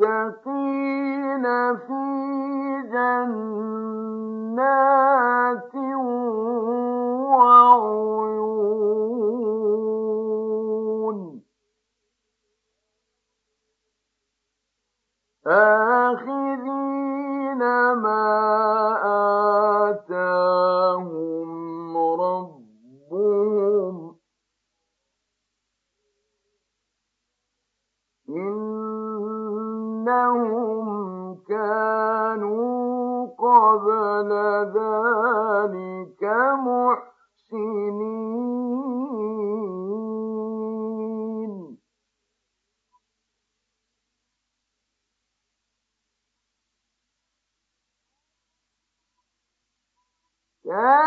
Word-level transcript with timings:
المتقين 0.00 1.44
في 1.76 2.02
جنات 2.92 4.16
وعيون 10.56 11.42
آخذين 16.26 17.62
ما 17.92 18.55
قبل 34.16 34.32
ذلك 34.76 36.22
محسنين 40.86 41.76
كانوا 50.64 51.05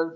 has 0.00 0.12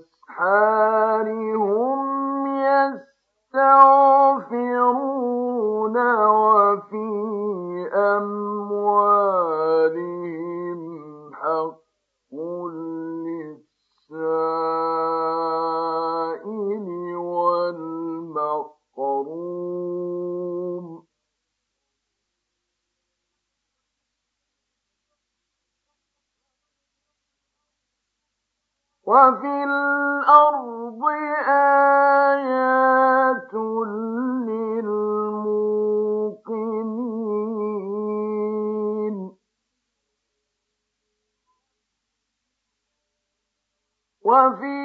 وفي 44.25 44.77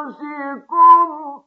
أنفسكم 0.00 1.42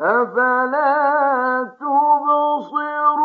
أفلا 0.00 1.76
تبصرون 1.80 3.18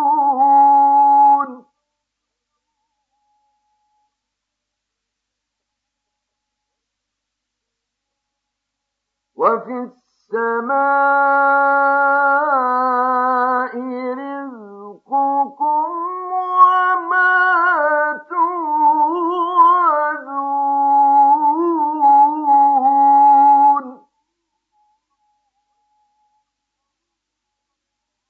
وفي 9.36 9.72
السماء 9.72 11.13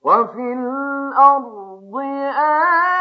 وفي 0.03 0.53
الأرض 0.53 1.95
آه 2.37 2.92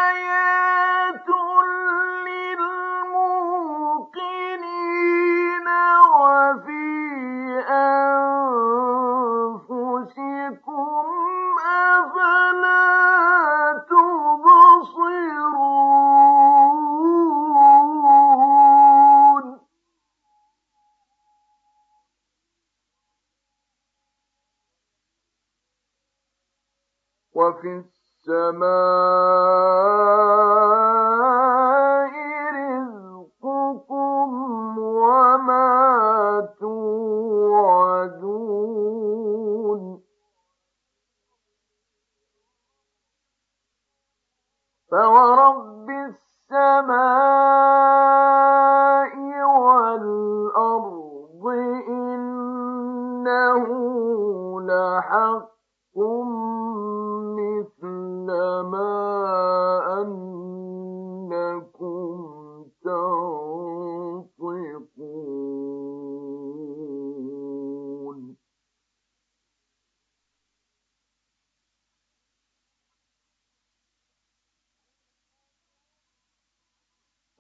working 27.62 28.02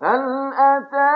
هل 0.02 0.52
أتاك 0.54 1.11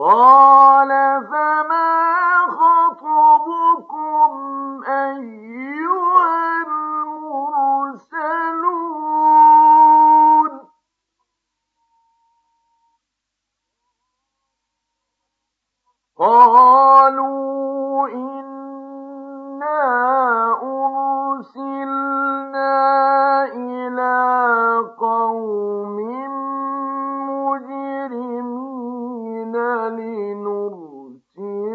قال 0.00 0.69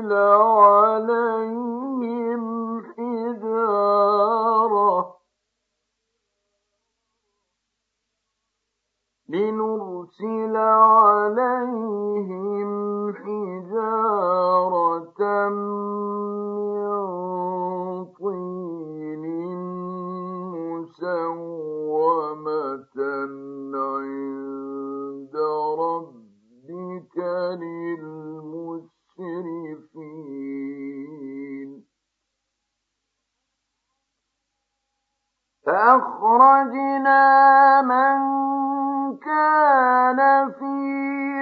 إلى 0.05 0.44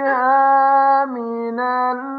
فيها 0.04 1.06
من 1.06 1.60
المؤمنين 1.60 2.13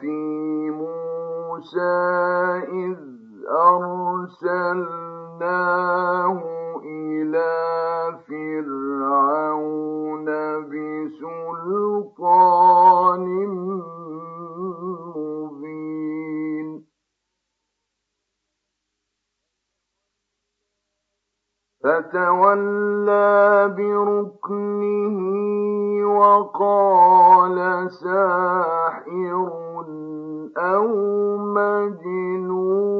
وفي 0.00 0.70
موسى 0.70 1.92
إذ 2.72 2.96
أرسلناه 3.68 4.80
إلى 6.84 7.52
فرعون 8.28 9.44
بسلطان 10.70 11.86
مبين. 15.16 16.68
فتولى 21.84 23.28
بركنه 23.76 25.16
وقال 26.18 27.90
ساحر 27.90 29.69
أو 30.60 30.86
مجنون 31.36 32.99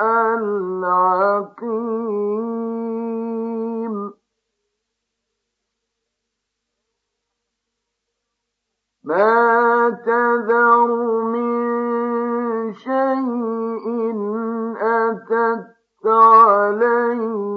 العقيم 0.00 1.76
ما 9.04 9.90
تذر 10.06 10.86
من 11.32 12.72
شيء 12.74 13.86
أتت 14.80 16.06
عليه 16.06 17.55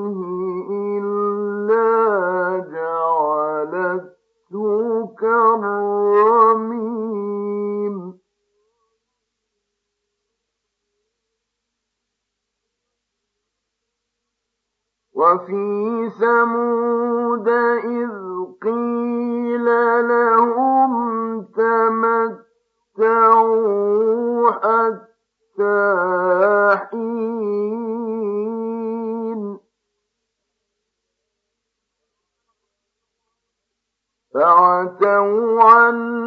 وفي 15.20 16.10
ثمود 16.20 17.48
إذ 17.84 18.12
قيل 18.64 19.66
لهم 20.08 20.92
تمتعوا 22.96 24.52
حتى 24.52 25.80
حين. 26.92 27.80
فعتوا 34.34 35.64
عن 35.64 36.19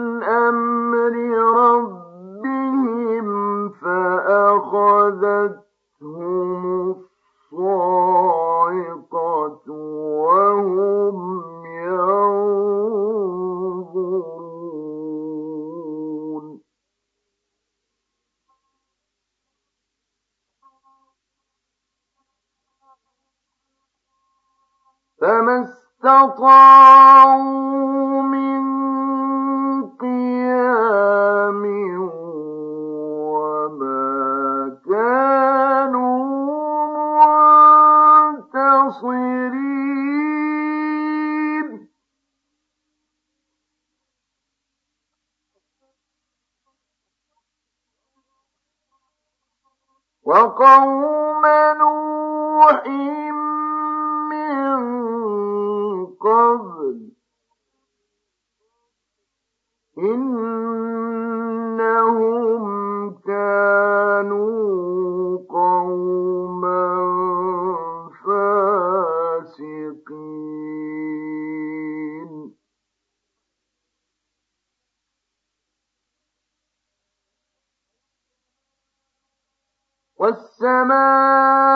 والسماء 80.62 81.71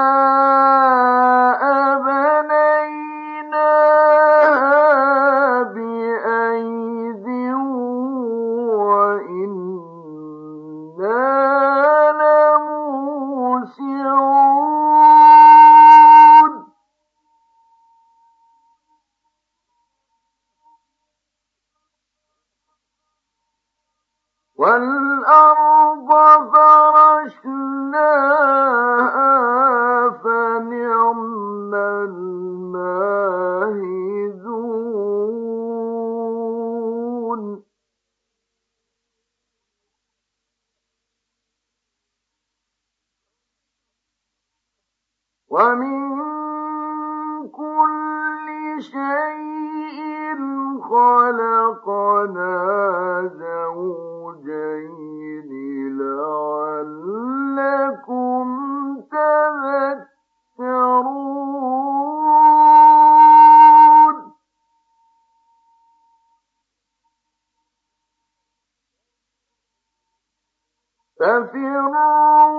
ففروا 71.21 72.57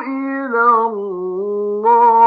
إلى 0.00 0.64
الله 0.86 2.19